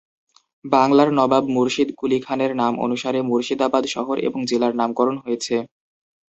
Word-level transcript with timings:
বাংলার 0.65 1.09
নবাব 1.13 1.43
মুর্শিদ 1.47 1.89
কুলি 1.99 2.17
খানের 2.25 2.51
নাম 2.55 2.73
অনুসারে 2.85 3.19
মুর্শিদাবাদ 3.29 3.83
শহর 3.87 4.15
এবং 4.27 4.39
জেলার 4.49 4.73
নামকরণ 4.79 5.17
হয়েছে। 5.23 5.55